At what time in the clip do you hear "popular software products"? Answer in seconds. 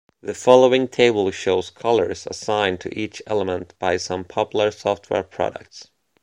4.23-5.91